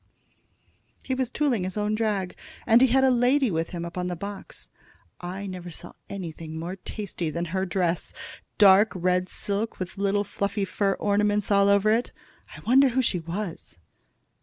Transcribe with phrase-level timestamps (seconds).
[1.03, 4.15] "He was tooling his own drag, and he had a lady with him on the
[4.15, 4.67] box.
[5.19, 8.11] I never saw anything more tasty than her dress,
[8.57, 12.13] dark red silk, with little fluffy fur ornaments all over it.
[12.57, 13.77] I wonder who she was?"